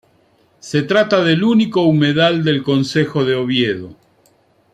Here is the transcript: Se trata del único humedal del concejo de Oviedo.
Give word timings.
Se 0.59 0.81
trata 0.81 1.23
del 1.23 1.43
único 1.43 1.83
humedal 1.83 2.43
del 2.43 2.63
concejo 2.63 3.23
de 3.23 3.35
Oviedo. 3.35 3.95